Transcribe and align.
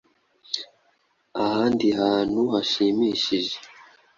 ahandi 1.43 1.87
hantu 1.99 2.39
hashimishije. 2.53 3.55